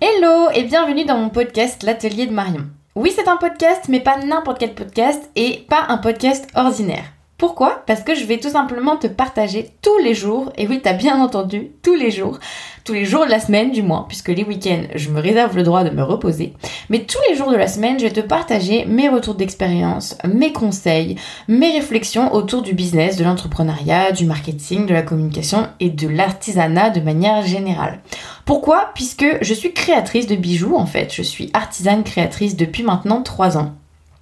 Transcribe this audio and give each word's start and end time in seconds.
Hello 0.00 0.48
et 0.54 0.62
bienvenue 0.62 1.04
dans 1.04 1.18
mon 1.18 1.28
podcast 1.28 1.82
L'Atelier 1.82 2.26
de 2.28 2.32
Marion. 2.32 2.66
Oui, 2.94 3.12
c'est 3.12 3.26
un 3.26 3.36
podcast, 3.36 3.86
mais 3.88 3.98
pas 3.98 4.16
n'importe 4.16 4.60
quel 4.60 4.72
podcast 4.72 5.28
et 5.34 5.66
pas 5.68 5.86
un 5.88 5.98
podcast 5.98 6.46
ordinaire. 6.54 7.02
Pourquoi? 7.38 7.84
Parce 7.86 8.02
que 8.02 8.16
je 8.16 8.24
vais 8.24 8.38
tout 8.38 8.50
simplement 8.50 8.96
te 8.96 9.06
partager 9.06 9.70
tous 9.80 9.96
les 9.98 10.12
jours, 10.12 10.50
et 10.58 10.66
oui, 10.66 10.80
t'as 10.82 10.92
bien 10.92 11.22
entendu, 11.22 11.70
tous 11.84 11.94
les 11.94 12.10
jours, 12.10 12.40
tous 12.82 12.94
les 12.94 13.04
jours 13.04 13.26
de 13.26 13.30
la 13.30 13.38
semaine 13.38 13.70
du 13.70 13.80
moins, 13.80 14.06
puisque 14.08 14.30
les 14.30 14.42
week-ends, 14.42 14.88
je 14.96 15.08
me 15.10 15.20
réserve 15.20 15.54
le 15.56 15.62
droit 15.62 15.84
de 15.84 15.94
me 15.94 16.02
reposer, 16.02 16.54
mais 16.90 17.04
tous 17.04 17.20
les 17.30 17.36
jours 17.36 17.52
de 17.52 17.56
la 17.56 17.68
semaine, 17.68 17.96
je 17.96 18.06
vais 18.06 18.10
te 18.10 18.18
partager 18.18 18.86
mes 18.86 19.08
retours 19.08 19.36
d'expérience, 19.36 20.18
mes 20.24 20.52
conseils, 20.52 21.14
mes 21.46 21.70
réflexions 21.70 22.34
autour 22.34 22.62
du 22.62 22.72
business, 22.72 23.16
de 23.16 23.22
l'entrepreneuriat, 23.22 24.10
du 24.10 24.24
marketing, 24.24 24.86
de 24.86 24.94
la 24.94 25.02
communication 25.02 25.68
et 25.78 25.90
de 25.90 26.08
l'artisanat 26.08 26.90
de 26.90 27.00
manière 27.00 27.46
générale. 27.46 28.00
Pourquoi? 28.46 28.90
Puisque 28.96 29.38
je 29.42 29.54
suis 29.54 29.72
créatrice 29.72 30.26
de 30.26 30.34
bijoux 30.34 30.74
en 30.74 30.86
fait, 30.86 31.14
je 31.14 31.22
suis 31.22 31.50
artisane 31.52 32.02
créatrice 32.02 32.56
depuis 32.56 32.82
maintenant 32.82 33.22
3 33.22 33.58
ans. 33.58 33.74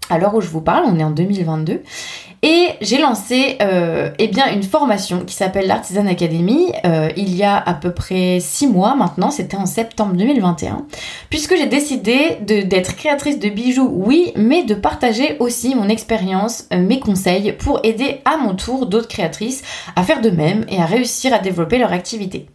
À 0.08 0.18
l'heure 0.18 0.34
où 0.34 0.40
je 0.40 0.48
vous 0.48 0.60
parle, 0.60 0.84
on 0.86 0.98
est 1.00 1.04
en 1.04 1.10
2022 1.10 1.82
et 2.46 2.76
j'ai 2.80 2.98
lancé 2.98 3.56
euh, 3.60 4.10
eh 4.20 4.30
une 4.54 4.62
formation 4.62 5.24
qui 5.24 5.34
s'appelle 5.34 5.66
l'Artisan 5.66 6.06
Academy 6.06 6.70
euh, 6.84 7.08
il 7.16 7.34
y 7.34 7.42
a 7.42 7.56
à 7.56 7.74
peu 7.74 7.90
près 7.90 8.38
6 8.38 8.68
mois 8.68 8.94
maintenant, 8.94 9.32
c'était 9.32 9.56
en 9.56 9.66
septembre 9.66 10.14
2021, 10.14 10.86
puisque 11.28 11.56
j'ai 11.56 11.66
décidé 11.66 12.38
d'être 12.42 12.94
créatrice 12.94 13.40
de 13.40 13.48
bijoux, 13.48 13.90
oui, 13.92 14.32
mais 14.36 14.62
de 14.62 14.74
partager 14.74 15.36
aussi 15.40 15.74
mon 15.74 15.88
expérience, 15.88 16.68
euh, 16.72 16.78
mes 16.78 17.00
conseils 17.00 17.52
pour 17.52 17.80
aider 17.82 18.20
à 18.24 18.36
mon 18.36 18.54
tour 18.54 18.86
d'autres 18.86 19.08
créatrices 19.08 19.64
à 19.96 20.04
faire 20.04 20.20
de 20.20 20.30
même 20.30 20.64
et 20.68 20.80
à 20.80 20.86
réussir 20.86 21.34
à 21.34 21.40
développer 21.40 21.78
leur 21.78 21.92
activité. 21.92 22.46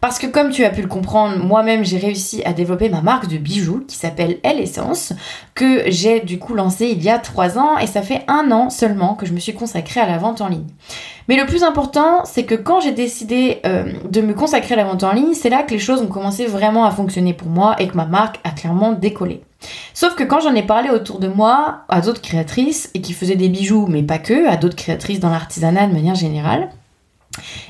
Parce 0.00 0.18
que 0.18 0.26
comme 0.26 0.50
tu 0.50 0.64
as 0.64 0.70
pu 0.70 0.80
le 0.80 0.88
comprendre, 0.88 1.36
moi-même 1.44 1.84
j'ai 1.84 1.98
réussi 1.98 2.42
à 2.44 2.54
développer 2.54 2.88
ma 2.88 3.02
marque 3.02 3.28
de 3.28 3.36
bijoux 3.36 3.84
qui 3.86 3.96
s'appelle 3.96 4.38
Elle 4.42 4.58
Essence, 4.58 5.12
que 5.54 5.90
j'ai 5.90 6.20
du 6.20 6.38
coup 6.38 6.54
lancée 6.54 6.86
il 6.86 7.02
y 7.02 7.10
a 7.10 7.18
3 7.18 7.58
ans 7.58 7.76
et 7.76 7.86
ça 7.86 8.00
fait 8.00 8.22
un 8.26 8.50
an 8.50 8.70
seulement 8.70 9.14
que 9.14 9.26
je 9.26 9.32
me 9.32 9.38
suis 9.38 9.54
consacrée 9.54 10.00
à 10.00 10.06
la 10.06 10.16
vente 10.16 10.40
en 10.40 10.48
ligne. 10.48 10.68
Mais 11.28 11.36
le 11.36 11.44
plus 11.44 11.62
important, 11.64 12.24
c'est 12.24 12.44
que 12.44 12.54
quand 12.54 12.80
j'ai 12.80 12.92
décidé 12.92 13.60
euh, 13.66 13.92
de 14.10 14.20
me 14.22 14.32
consacrer 14.32 14.74
à 14.74 14.78
la 14.78 14.84
vente 14.84 15.04
en 15.04 15.12
ligne, 15.12 15.34
c'est 15.34 15.50
là 15.50 15.62
que 15.62 15.72
les 15.72 15.78
choses 15.78 16.00
ont 16.00 16.08
commencé 16.08 16.46
vraiment 16.46 16.84
à 16.86 16.90
fonctionner 16.90 17.34
pour 17.34 17.48
moi 17.48 17.76
et 17.78 17.86
que 17.86 17.96
ma 17.96 18.06
marque 18.06 18.40
a 18.42 18.50
clairement 18.50 18.92
décollé. 18.92 19.42
Sauf 19.92 20.14
que 20.14 20.24
quand 20.24 20.40
j'en 20.40 20.54
ai 20.54 20.62
parlé 20.62 20.88
autour 20.88 21.18
de 21.18 21.28
moi 21.28 21.82
à 21.90 22.00
d'autres 22.00 22.22
créatrices 22.22 22.90
et 22.94 23.02
qui 23.02 23.12
faisaient 23.12 23.36
des 23.36 23.50
bijoux, 23.50 23.86
mais 23.86 24.02
pas 24.02 24.18
que, 24.18 24.48
à 24.48 24.56
d'autres 24.56 24.76
créatrices 24.76 25.20
dans 25.20 25.28
l'artisanat 25.28 25.86
de 25.86 25.92
manière 25.92 26.14
générale, 26.14 26.70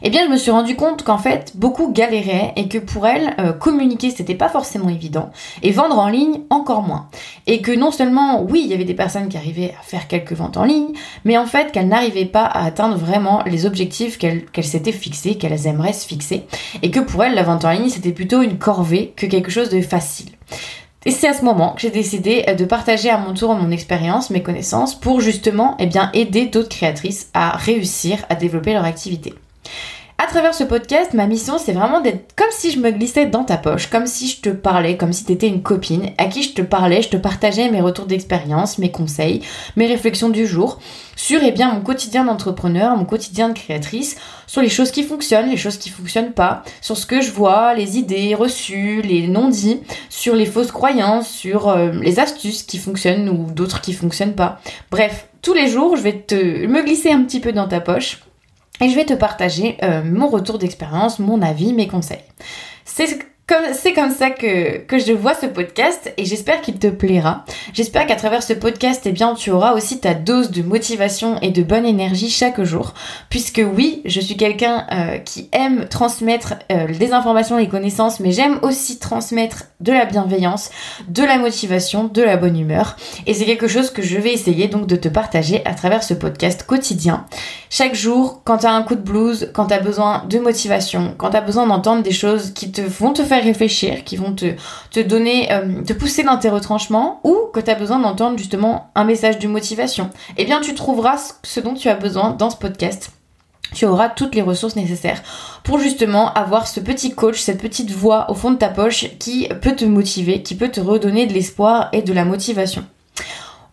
eh 0.03 0.11
bien, 0.11 0.25
je 0.25 0.31
me 0.31 0.37
suis 0.37 0.51
rendu 0.51 0.77
compte 0.77 1.03
qu'en 1.03 1.19
fait, 1.19 1.53
beaucoup 1.55 1.93
galéraient 1.93 2.53
et 2.57 2.69
que 2.69 2.79
pour 2.79 3.07
elles, 3.07 3.35
euh, 3.39 3.53
communiquer, 3.53 4.11
c'était 4.11 4.35
pas 4.35 4.49
forcément 4.49 4.89
évident 4.89 5.31
et 5.63 5.71
vendre 5.73 5.99
en 5.99 6.09
ligne 6.09 6.41
encore 6.51 6.83
moins. 6.83 7.09
Et 7.47 7.61
que 7.61 7.73
non 7.73 7.91
seulement, 7.91 8.43
oui, 8.43 8.63
il 8.65 8.71
y 8.71 8.75
avait 8.75 8.85
des 8.85 8.95
personnes 8.95 9.29
qui 9.29 9.37
arrivaient 9.37 9.75
à 9.79 9.83
faire 9.83 10.09
quelques 10.09 10.33
ventes 10.33 10.57
en 10.57 10.65
ligne, 10.65 10.93
mais 11.25 11.37
en 11.37 11.47
fait, 11.47 11.73
qu'elles 11.73 11.89
n'arrivaient 11.89 12.25
pas 12.25 12.45
à 12.45 12.65
atteindre 12.65 12.97
vraiment 12.97 13.43
les 13.47 13.67
objectifs 13.67 14.19
qu'elles 14.19 14.47
s'étaient 14.63 14.93
fixés, 14.93 15.37
qu'elles 15.37 15.67
aimeraient 15.67 15.93
se 15.93 16.07
fixer, 16.07 16.47
et 16.83 16.91
que 16.91 17.01
pour 17.01 17.25
elles, 17.25 17.35
la 17.35 17.43
vente 17.43 17.65
en 17.65 17.71
ligne, 17.71 17.89
c'était 17.89 18.13
plutôt 18.13 18.43
une 18.43 18.59
corvée 18.59 19.13
que 19.17 19.27
quelque 19.27 19.51
chose 19.51 19.71
de 19.71 19.81
facile. 19.81 20.31
Et 21.07 21.11
c'est 21.13 21.29
à 21.29 21.33
ce 21.33 21.45
moment 21.45 21.73
que 21.73 21.81
j'ai 21.81 21.91
décidé 21.91 22.45
euh, 22.49 22.55
de 22.55 22.65
partager 22.67 23.09
à 23.09 23.17
mon 23.17 23.33
tour 23.33 23.55
mon 23.55 23.71
expérience, 23.71 24.31
mes 24.31 24.43
connaissances, 24.43 24.99
pour 24.99 25.21
justement 25.21 25.77
eh 25.79 25.87
bien, 25.87 26.11
aider 26.13 26.47
d'autres 26.47 26.69
créatrices 26.69 27.31
à 27.33 27.57
réussir 27.57 28.19
à 28.29 28.35
développer 28.35 28.75
leur 28.75 28.85
activité. 28.85 29.35
Travers 30.31 30.55
ce 30.55 30.63
podcast, 30.63 31.13
ma 31.13 31.27
mission, 31.27 31.59
c'est 31.59 31.73
vraiment 31.73 32.01
d'être 32.01 32.37
comme 32.37 32.53
si 32.53 32.71
je 32.71 32.79
me 32.79 32.93
glissais 32.93 33.27
dans 33.27 33.43
ta 33.43 33.57
poche, 33.57 33.91
comme 33.91 34.07
si 34.07 34.29
je 34.29 34.41
te 34.41 34.49
parlais, 34.49 34.97
comme 34.97 35.13
si 35.13 35.25
tu 35.25 35.33
étais 35.33 35.49
une 35.49 35.61
copine 35.61 36.11
à 36.19 36.27
qui 36.27 36.45
je 36.45 36.55
te 36.55 36.63
parlais, 36.63 37.03
je 37.03 37.09
te 37.09 37.17
partageais 37.17 37.69
mes 37.69 37.81
retours 37.81 38.07
d'expérience, 38.07 38.79
mes 38.79 38.93
conseils, 38.93 39.43
mes 39.75 39.89
réflexions 39.89 40.29
du 40.29 40.47
jour 40.47 40.79
sur 41.17 41.41
eh 41.43 41.51
bien, 41.51 41.75
mon 41.75 41.81
quotidien 41.81 42.25
d'entrepreneur, 42.25 42.97
mon 42.97 43.07
quotidien 43.07 43.49
de 43.49 43.55
créatrice, 43.55 44.19
sur 44.47 44.63
les 44.63 44.69
choses 44.69 44.93
qui 44.93 45.03
fonctionnent, 45.03 45.51
les 45.51 45.57
choses 45.57 45.79
qui 45.79 45.91
fonctionnent 45.91 46.33
pas, 46.33 46.63
sur 46.81 46.97
ce 46.97 47.07
que 47.07 47.21
je 47.21 47.33
vois, 47.33 47.75
les 47.75 47.99
idées 47.99 48.37
reçues, 48.37 49.03
les 49.03 49.27
non-dits, 49.27 49.81
sur 50.11 50.37
les 50.37 50.47
fausses 50.47 50.71
croyances, 50.71 51.29
sur 51.29 51.69
euh, 51.69 51.91
les 52.01 52.21
astuces 52.21 52.63
qui 52.63 52.79
fonctionnent 52.79 53.29
ou 53.29 53.51
d'autres 53.51 53.81
qui 53.81 53.95
fonctionnent 53.95 54.37
pas. 54.37 54.61
Bref, 54.93 55.27
tous 55.43 55.55
les 55.55 55.67
jours, 55.67 55.97
je 55.97 56.03
vais 56.03 56.21
te 56.21 56.67
me 56.67 56.85
glisser 56.85 57.11
un 57.11 57.25
petit 57.25 57.41
peu 57.41 57.51
dans 57.51 57.67
ta 57.67 57.81
poche 57.81 58.21
et 58.81 58.89
je 58.89 58.95
vais 58.95 59.05
te 59.05 59.15
partager 59.15 59.77
euh, 59.83 60.03
mon 60.03 60.29
retour 60.29 60.59
d'expérience, 60.59 61.19
mon 61.19 61.43
avis, 61.43 61.73
mes 61.73 61.89
conseils. 61.89 62.25
C'est 63.73 63.93
comme 63.93 64.11
ça 64.11 64.31
que, 64.31 64.79
que 64.79 64.99
je 64.99 65.13
vois 65.13 65.35
ce 65.35 65.47
podcast 65.47 66.13
et 66.17 66.25
j'espère 66.25 66.61
qu'il 66.61 66.79
te 66.79 66.87
plaira. 66.89 67.45
J'espère 67.73 68.07
qu'à 68.07 68.17
travers 68.17 68.43
ce 68.43 68.53
podcast, 68.53 69.03
eh 69.07 69.13
bien, 69.13 69.35
tu 69.35 69.51
auras 69.51 69.73
aussi 69.73 70.01
ta 70.01 70.15
dose 70.15 70.51
de 70.51 70.63
motivation 70.63 71.39
et 71.41 71.51
de 71.51 71.63
bonne 71.63 71.87
énergie 71.87 72.31
chaque 72.31 72.63
jour. 72.63 72.95
Puisque 73.29 73.63
oui, 73.75 74.03
je 74.05 74.21
suis 74.21 74.37
quelqu'un 74.37 74.87
euh, 74.93 75.19
qui 75.19 75.49
aime 75.53 75.89
transmettre 75.89 76.55
euh, 76.71 76.87
des 76.87 77.13
informations, 77.13 77.57
des 77.57 77.69
connaissances, 77.69 78.21
mais 78.21 78.33
j'aime 78.33 78.59
aussi 78.63 78.99
transmettre 78.99 79.65
de 79.81 79.93
la 79.93 80.05
bienveillance, 80.05 80.71
de 81.09 81.23
la 81.23 81.39
motivation, 81.39 82.05
de 82.05 82.23
la 82.23 82.37
bonne 82.37 82.59
humeur. 82.59 82.97
Et 83.27 83.35
c'est 83.35 83.47
quelque 83.47 83.69
chose 83.69 83.91
que 83.91 84.03
je 84.03 84.19
vais 84.19 84.33
essayer 84.33 84.69
donc 84.69 84.87
de 84.87 84.97
te 84.97 85.09
partager 85.09 85.65
à 85.65 85.75
travers 85.75 86.03
ce 86.03 86.15
podcast 86.15 86.65
quotidien. 86.65 87.27
Chaque 87.71 87.95
jour, 87.95 88.43
quand 88.45 88.59
tu 88.59 88.67
as 88.67 88.73
un 88.73 88.83
coup 88.83 88.95
de 88.95 89.01
blues, 89.01 89.51
quand 89.55 89.67
tu 89.67 89.75
as 89.75 89.81
besoin 89.81 90.25
de 90.29 90.39
motivation, 90.39 91.15
quand 91.17 91.31
tu 91.31 91.37
as 91.37 91.41
besoin 91.41 91.67
d'entendre 91.67 92.03
des 92.03 92.13
choses 92.13 92.53
qui 92.53 92.71
te 92.71 92.83
vont 92.83 93.13
te 93.13 93.23
faire 93.23 93.40
réfléchir, 93.41 94.05
qui 94.05 94.17
vont 94.17 94.33
te, 94.33 94.55
te 94.91 95.01
donner, 95.01 95.53
euh, 95.53 95.83
te 95.83 95.93
pousser 95.93 96.23
dans 96.23 96.39
tes 96.39 96.51
retranchements, 96.51 97.21
ou 97.25 97.37
que 97.53 97.61
tu 97.61 97.71
as 97.71 97.75
besoin 97.75 97.99
d'entendre 97.99 98.39
justement 98.39 98.91
un 98.95 99.05
message 99.05 99.39
de 99.39 99.49
motivation, 99.49 100.11
eh 100.37 100.45
bien 100.45 100.61
tu 100.61 100.75
trouveras 100.75 101.35
ce 101.43 101.61
dont 101.61 101.75
tu 101.75 101.89
as 101.89 101.95
besoin 101.95 102.31
dans 102.31 102.51
ce 102.51 102.57
podcast 102.57 103.11
tu 103.75 103.87
auras 103.87 104.09
toutes 104.09 104.35
les 104.35 104.43
ressources 104.43 104.77
nécessaires 104.77 105.23
pour 105.63 105.79
justement 105.79 106.33
avoir 106.33 106.67
ce 106.67 106.81
petit 106.81 107.15
coach, 107.15 107.41
cette 107.41 107.61
petite 107.61 107.91
voix 107.91 108.31
au 108.31 108.35
fond 108.35 108.51
de 108.51 108.57
ta 108.57 108.69
poche 108.69 109.07
qui 109.19 109.49
peut 109.61 109.77
te 109.77 109.85
motiver, 109.85 110.43
qui 110.43 110.55
peut 110.55 110.71
te 110.71 110.81
redonner 110.81 111.27
de 111.27 111.33
l'espoir 111.33 111.89
et 111.93 112.03
de 112.03 112.13
la 112.13 112.25
motivation. 112.25 112.85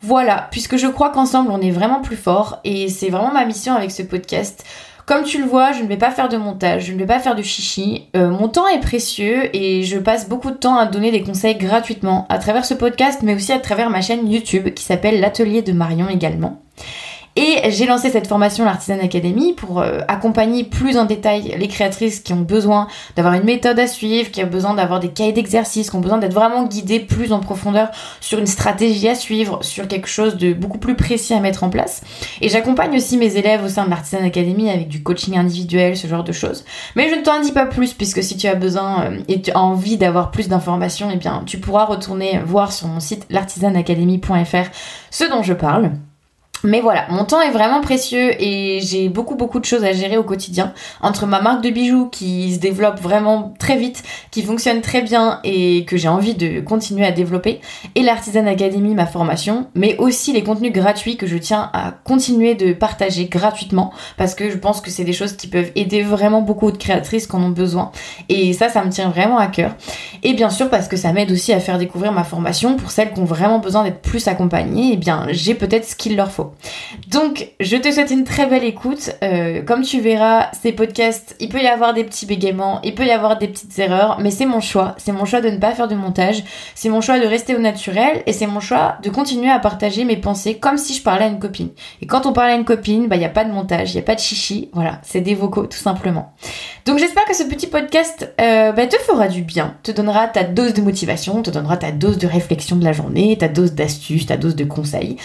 Voilà, 0.01 0.47
puisque 0.51 0.77
je 0.77 0.87
crois 0.87 1.09
qu'ensemble 1.09 1.49
on 1.51 1.61
est 1.61 1.71
vraiment 1.71 2.01
plus 2.01 2.17
fort 2.17 2.59
et 2.63 2.87
c'est 2.89 3.09
vraiment 3.09 3.33
ma 3.33 3.45
mission 3.45 3.73
avec 3.73 3.91
ce 3.91 4.03
podcast 4.03 4.63
comme 5.07 5.23
tu 5.23 5.39
le 5.39 5.45
vois, 5.47 5.71
je 5.71 5.81
ne 5.81 5.87
vais 5.87 5.95
pas 5.95 6.11
faire 6.11 6.27
de 6.27 6.35
montage, 6.35 6.87
je 6.87 6.93
ne 6.93 6.99
vais 6.99 7.05
pas 7.05 7.19
faire 7.19 7.33
de 7.33 7.41
chichi. 7.41 8.09
Euh, 8.17 8.29
mon 8.29 8.49
temps 8.49 8.67
est 8.67 8.81
précieux 8.81 9.55
et 9.55 9.83
je 9.83 9.97
passe 9.97 10.27
beaucoup 10.27 10.51
de 10.51 10.57
temps 10.57 10.75
à 10.75 10.85
donner 10.85 11.11
des 11.11 11.23
conseils 11.23 11.55
gratuitement 11.55 12.25
à 12.27 12.37
travers 12.39 12.65
ce 12.65 12.73
podcast, 12.73 13.21
mais 13.23 13.33
aussi 13.33 13.53
à 13.53 13.59
travers 13.59 13.89
ma 13.89 14.01
chaîne 14.01 14.29
YouTube 14.29 14.73
qui 14.73 14.83
s'appelle 14.83 15.21
L'Atelier 15.21 15.61
de 15.61 15.71
Marion 15.71 16.09
également. 16.09 16.61
Et 17.39 17.69
j'ai 17.69 17.85
lancé 17.85 18.09
cette 18.09 18.25
formation, 18.25 18.65
l'Artisan 18.65 18.97
Academy, 18.99 19.53
pour 19.53 19.79
euh, 19.79 19.99
accompagner 20.07 20.63
plus 20.63 20.97
en 20.97 21.05
détail 21.05 21.55
les 21.55 21.67
créatrices 21.67 22.19
qui 22.19 22.33
ont 22.33 22.41
besoin 22.41 22.87
d'avoir 23.15 23.35
une 23.35 23.43
méthode 23.43 23.77
à 23.77 23.85
suivre, 23.85 24.31
qui 24.31 24.43
ont 24.43 24.47
besoin 24.47 24.73
d'avoir 24.73 24.99
des 24.99 25.09
cahiers 25.09 25.33
d'exercices, 25.33 25.91
qui 25.91 25.95
ont 25.95 25.99
besoin 25.99 26.17
d'être 26.17 26.33
vraiment 26.33 26.65
guidées 26.65 26.99
plus 26.99 27.31
en 27.31 27.39
profondeur 27.39 27.89
sur 28.21 28.39
une 28.39 28.47
stratégie 28.47 29.07
à 29.07 29.13
suivre, 29.13 29.63
sur 29.63 29.87
quelque 29.87 30.07
chose 30.07 30.35
de 30.37 30.53
beaucoup 30.53 30.79
plus 30.79 30.95
précis 30.95 31.35
à 31.35 31.39
mettre 31.39 31.63
en 31.63 31.69
place. 31.69 32.01
Et 32.41 32.49
j'accompagne 32.49 32.95
aussi 32.95 33.17
mes 33.17 33.37
élèves 33.37 33.63
au 33.63 33.69
sein 33.69 33.85
de 33.85 33.91
l'Artisan 33.91 34.23
Academy 34.25 34.71
avec 34.71 34.87
du 34.87 35.03
coaching 35.03 35.37
individuel, 35.37 35.95
ce 35.95 36.07
genre 36.07 36.23
de 36.23 36.31
choses. 36.31 36.65
Mais 36.95 37.07
je 37.07 37.13
ne 37.13 37.21
t'en 37.21 37.39
dis 37.39 37.51
pas 37.51 37.67
plus, 37.67 37.93
puisque 37.93 38.23
si 38.23 38.35
tu 38.35 38.47
as 38.47 38.55
besoin 38.55 39.11
euh, 39.11 39.19
et 39.27 39.43
tu 39.43 39.51
as 39.51 39.59
envie 39.59 39.97
d'avoir 39.97 40.31
plus 40.31 40.47
d'informations, 40.47 41.09
eh 41.13 41.17
bien, 41.17 41.43
tu 41.45 41.59
pourras 41.59 41.85
retourner 41.85 42.39
voir 42.43 42.73
sur 42.73 42.87
mon 42.87 42.99
site 42.99 43.27
l'artisanacademy.fr 43.29 44.71
ce 45.11 45.29
dont 45.29 45.43
je 45.43 45.53
parle. 45.53 45.91
Mais 46.63 46.81
voilà, 46.81 47.05
mon 47.09 47.23
temps 47.23 47.41
est 47.41 47.51
vraiment 47.51 47.81
précieux 47.81 48.31
et 48.41 48.79
j'ai 48.81 49.09
beaucoup 49.09 49.35
beaucoup 49.35 49.59
de 49.59 49.65
choses 49.65 49.83
à 49.83 49.93
gérer 49.93 50.17
au 50.17 50.23
quotidien. 50.23 50.73
Entre 51.01 51.25
ma 51.27 51.39
marque 51.39 51.63
de 51.63 51.69
bijoux 51.69 52.07
qui 52.07 52.53
se 52.55 52.59
développe 52.59 52.99
vraiment 52.99 53.53
très 53.59 53.77
vite, 53.77 54.03
qui 54.31 54.41
fonctionne 54.41 54.81
très 54.81 55.01
bien 55.01 55.39
et 55.43 55.85
que 55.85 55.97
j'ai 55.97 56.07
envie 56.07 56.33
de 56.33 56.59
continuer 56.59 57.05
à 57.05 57.11
développer, 57.11 57.61
et 57.95 58.01
l'Artisan 58.01 58.47
Academy, 58.47 58.95
ma 58.95 59.05
formation, 59.05 59.67
mais 59.75 59.97
aussi 59.97 60.33
les 60.33 60.43
contenus 60.43 60.73
gratuits 60.73 61.15
que 61.15 61.27
je 61.27 61.37
tiens 61.37 61.69
à 61.73 61.93
continuer 62.03 62.55
de 62.55 62.73
partager 62.73 63.25
gratuitement 63.25 63.93
parce 64.17 64.33
que 64.33 64.49
je 64.49 64.57
pense 64.57 64.81
que 64.81 64.89
c'est 64.89 65.03
des 65.03 65.13
choses 65.13 65.37
qui 65.37 65.47
peuvent 65.47 65.71
aider 65.75 66.01
vraiment 66.01 66.41
beaucoup 66.41 66.71
de 66.71 66.77
créatrices 66.77 67.27
qui 67.27 67.35
en 67.35 67.43
ont 67.43 67.49
besoin. 67.49 67.91
Et 68.29 68.53
ça, 68.53 68.69
ça 68.69 68.83
me 68.83 68.89
tient 68.89 69.09
vraiment 69.09 69.37
à 69.37 69.47
cœur. 69.47 69.75
Et 70.23 70.33
bien 70.33 70.49
sûr 70.49 70.69
parce 70.69 70.87
que 70.87 70.97
ça 70.97 71.13
m'aide 71.13 71.31
aussi 71.31 71.53
à 71.53 71.59
faire 71.59 71.77
découvrir 71.77 72.11
ma 72.11 72.23
formation 72.23 72.77
pour 72.77 72.91
celles 72.91 73.13
qui 73.13 73.19
ont 73.19 73.25
vraiment 73.25 73.59
besoin 73.59 73.83
d'être 73.83 74.01
plus 74.01 74.27
accompagnées, 74.27 74.89
et 74.89 74.93
eh 74.93 74.97
bien 74.97 75.27
j'ai 75.29 75.53
peut-être 75.53 75.85
ce 75.85 75.95
qu'il 75.95 76.15
leur 76.15 76.31
faut. 76.31 76.46
Donc, 77.07 77.49
je 77.59 77.77
te 77.77 77.91
souhaite 77.91 78.11
une 78.11 78.23
très 78.23 78.45
belle 78.45 78.63
écoute. 78.63 79.11
Euh, 79.23 79.61
comme 79.61 79.81
tu 79.81 79.99
verras, 79.99 80.47
ces 80.53 80.71
podcasts, 80.71 81.35
il 81.39 81.49
peut 81.49 81.61
y 81.61 81.67
avoir 81.67 81.93
des 81.93 82.03
petits 82.03 82.25
bégaiements, 82.25 82.79
il 82.83 82.95
peut 82.95 83.05
y 83.05 83.11
avoir 83.11 83.37
des 83.37 83.47
petites 83.47 83.77
erreurs, 83.79 84.19
mais 84.19 84.31
c'est 84.31 84.45
mon 84.45 84.59
choix. 84.59 84.95
C'est 84.97 85.11
mon 85.11 85.25
choix 85.25 85.41
de 85.41 85.49
ne 85.49 85.57
pas 85.57 85.73
faire 85.73 85.87
de 85.87 85.95
montage, 85.95 86.43
c'est 86.75 86.89
mon 86.89 87.01
choix 87.01 87.19
de 87.19 87.25
rester 87.25 87.55
au 87.55 87.59
naturel 87.59 88.23
et 88.25 88.33
c'est 88.33 88.47
mon 88.47 88.59
choix 88.59 88.97
de 89.03 89.09
continuer 89.09 89.49
à 89.49 89.59
partager 89.59 90.05
mes 90.05 90.17
pensées 90.17 90.57
comme 90.57 90.77
si 90.77 90.93
je 90.93 91.01
parlais 91.01 91.25
à 91.25 91.27
une 91.27 91.39
copine. 91.39 91.69
Et 92.01 92.07
quand 92.07 92.25
on 92.25 92.33
parle 92.33 92.49
à 92.49 92.55
une 92.55 92.65
copine, 92.65 93.07
bah, 93.07 93.15
il 93.15 93.19
n'y 93.19 93.25
a 93.25 93.29
pas 93.29 93.43
de 93.43 93.51
montage, 93.51 93.91
il 93.91 93.95
n'y 93.95 94.01
a 94.01 94.05
pas 94.05 94.15
de 94.15 94.19
chichi, 94.19 94.69
voilà, 94.73 94.99
c'est 95.03 95.21
des 95.21 95.35
vocaux 95.35 95.65
tout 95.65 95.77
simplement. 95.77 96.33
Donc 96.85 96.99
j'espère 96.99 97.25
que 97.25 97.35
ce 97.35 97.43
petit 97.43 97.67
podcast 97.67 98.33
euh, 98.39 98.71
bah, 98.71 98.87
te 98.87 98.97
fera 98.97 99.27
du 99.27 99.41
bien, 99.41 99.75
te 99.83 99.91
donnera 99.91 100.27
ta 100.27 100.43
dose 100.43 100.73
de 100.73 100.81
motivation, 100.81 101.41
te 101.41 101.49
donnera 101.49 101.77
ta 101.77 101.91
dose 101.91 102.17
de 102.17 102.27
réflexion 102.27 102.75
de 102.75 102.83
la 102.83 102.93
journée, 102.93 103.37
ta 103.37 103.47
dose 103.47 103.73
d'astuces, 103.73 104.25
ta 104.27 104.37
dose 104.37 104.55
de 104.55 104.63
conseils. 104.63 105.17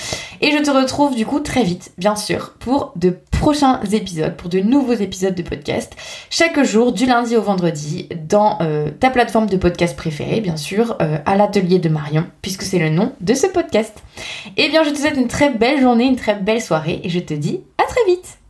Et 0.44 0.50
je 0.50 0.58
te 0.58 0.72
retrouve 0.72 1.14
du 1.14 1.24
coup 1.24 1.38
très 1.38 1.62
vite, 1.62 1.92
bien 1.98 2.16
sûr, 2.16 2.54
pour 2.58 2.92
de 2.96 3.16
prochains 3.30 3.80
épisodes, 3.92 4.36
pour 4.36 4.48
de 4.48 4.58
nouveaux 4.58 4.92
épisodes 4.94 5.36
de 5.36 5.42
podcast, 5.42 5.92
chaque 6.30 6.60
jour, 6.64 6.92
du 6.92 7.06
lundi 7.06 7.36
au 7.36 7.42
vendredi, 7.42 8.08
dans 8.28 8.58
euh, 8.60 8.90
ta 8.90 9.10
plateforme 9.10 9.46
de 9.46 9.56
podcast 9.56 9.96
préférée, 9.96 10.40
bien 10.40 10.56
sûr, 10.56 10.96
euh, 11.00 11.18
à 11.26 11.36
l'atelier 11.36 11.78
de 11.78 11.88
Marion, 11.88 12.26
puisque 12.42 12.62
c'est 12.62 12.80
le 12.80 12.88
nom 12.88 13.12
de 13.20 13.34
ce 13.34 13.46
podcast. 13.46 14.02
Eh 14.56 14.68
bien, 14.68 14.82
je 14.82 14.90
te 14.90 14.98
souhaite 14.98 15.16
une 15.16 15.28
très 15.28 15.50
belle 15.50 15.80
journée, 15.80 16.06
une 16.06 16.16
très 16.16 16.34
belle 16.34 16.60
soirée, 16.60 17.00
et 17.04 17.08
je 17.08 17.20
te 17.20 17.34
dis 17.34 17.60
à 17.78 17.86
très 17.86 18.04
vite 18.08 18.41